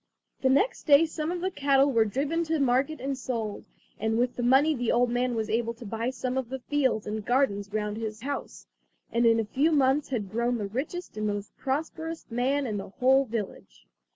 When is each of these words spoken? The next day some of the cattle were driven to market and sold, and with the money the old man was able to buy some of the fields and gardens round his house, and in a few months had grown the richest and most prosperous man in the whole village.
The 0.41 0.49
next 0.49 0.85
day 0.87 1.05
some 1.05 1.29
of 1.31 1.41
the 1.41 1.51
cattle 1.51 1.91
were 1.91 2.05
driven 2.05 2.43
to 2.45 2.59
market 2.59 2.99
and 2.99 3.15
sold, 3.15 3.65
and 3.99 4.17
with 4.17 4.35
the 4.35 4.41
money 4.41 4.73
the 4.73 4.91
old 4.91 5.11
man 5.11 5.35
was 5.35 5.47
able 5.47 5.75
to 5.75 5.85
buy 5.85 6.09
some 6.09 6.39
of 6.39 6.49
the 6.49 6.57
fields 6.57 7.05
and 7.05 7.23
gardens 7.23 7.71
round 7.71 7.97
his 7.97 8.21
house, 8.21 8.65
and 9.11 9.27
in 9.27 9.39
a 9.39 9.45
few 9.45 9.71
months 9.71 10.09
had 10.09 10.31
grown 10.31 10.57
the 10.57 10.65
richest 10.65 11.17
and 11.17 11.27
most 11.27 11.55
prosperous 11.55 12.25
man 12.31 12.65
in 12.65 12.77
the 12.77 12.89
whole 12.89 13.25
village. 13.25 13.85